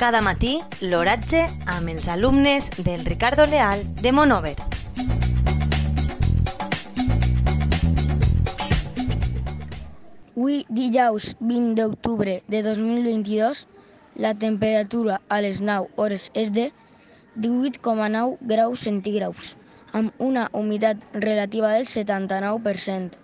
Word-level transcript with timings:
cada 0.00 0.22
matí 0.24 0.54
l'oratge 0.80 1.42
amb 1.68 1.90
els 1.92 2.06
alumnes 2.08 2.70
del 2.80 3.02
Ricardo 3.04 3.44
Leal 3.44 3.82
de 4.00 4.12
Monover. 4.16 4.54
Avui, 10.32 10.64
dijous 10.72 11.36
20 11.40 11.76
d'octubre 11.76 12.38
de 12.48 12.62
2022, 12.64 13.66
la 14.16 14.32
temperatura 14.32 15.20
a 15.28 15.42
les 15.44 15.60
9 15.60 15.92
hores 16.00 16.30
és 16.32 16.48
de 16.56 16.70
18,9 17.36 18.38
graus 18.40 18.86
centígraus, 18.88 19.52
amb 19.92 20.16
una 20.16 20.48
humitat 20.54 20.96
relativa 21.12 21.74
del 21.76 21.84
79%. 21.84 23.20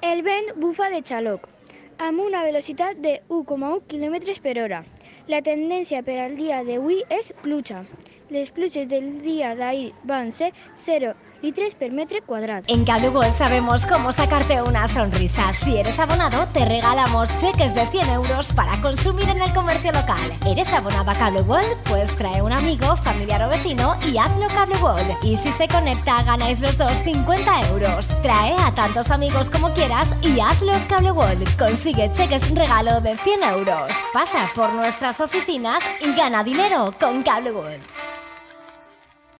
El 0.00 0.24
vent 0.24 0.54
bufa 0.56 0.88
de 0.88 1.04
xaloc, 1.04 1.50
amb 1.98 2.24
una 2.24 2.42
velocitat 2.48 2.96
de 3.04 3.20
1,1 3.28 3.82
km 3.92 4.40
per 4.40 4.56
hora. 4.64 4.86
La 5.28 5.42
tendència 5.44 5.98
per 6.04 6.14
al 6.22 6.36
dia 6.38 6.62
d'avui 6.64 7.02
és 7.12 7.26
pluja. 7.42 7.82
Les 8.30 8.50
pluges 8.50 8.86
del 8.88 9.22
día 9.22 9.54
de 9.54 9.94
van 10.04 10.28
a 10.28 10.32
ser 10.32 10.52
0 10.76 11.14
litros 11.40 11.74
per 11.74 11.92
metro 11.92 12.18
cuadrado. 12.26 12.64
En 12.66 12.84
Cable 12.84 13.32
sabemos 13.32 13.86
cómo 13.86 14.12
sacarte 14.12 14.60
una 14.60 14.86
sonrisa. 14.86 15.50
Si 15.52 15.78
eres 15.78 15.98
abonado, 15.98 16.46
te 16.52 16.64
regalamos 16.66 17.30
cheques 17.40 17.74
de 17.74 17.86
100 17.86 18.10
euros 18.10 18.52
para 18.52 18.78
consumir 18.82 19.28
en 19.30 19.40
el 19.40 19.52
comercio 19.54 19.92
local. 19.92 20.32
¿Eres 20.46 20.70
abonado 20.74 21.10
a 21.10 21.14
Cable 21.14 21.42
Pues 21.88 22.14
trae 22.16 22.42
un 22.42 22.52
amigo, 22.52 22.96
familiar 22.96 23.42
o 23.44 23.48
vecino 23.48 23.96
y 24.06 24.18
hazlo 24.18 24.46
Cable 24.48 25.16
Y 25.22 25.38
si 25.38 25.50
se 25.50 25.66
conecta, 25.66 26.22
ganáis 26.24 26.60
los 26.60 26.76
dos 26.76 26.92
50 27.04 27.68
euros. 27.68 28.08
Trae 28.20 28.54
a 28.58 28.74
tantos 28.74 29.10
amigos 29.10 29.48
como 29.48 29.72
quieras 29.72 30.14
y 30.20 30.38
hazlos 30.40 30.82
Cable 30.84 31.46
Consigue 31.58 32.12
cheques 32.12 32.54
regalo 32.54 33.00
de 33.00 33.16
100 33.16 33.42
euros. 33.44 33.92
Pasa 34.12 34.50
por 34.54 34.74
nuestras 34.74 35.20
oficinas 35.20 35.82
y 36.02 36.12
gana 36.14 36.44
dinero 36.44 36.92
con 37.00 37.22
Cable 37.22 37.52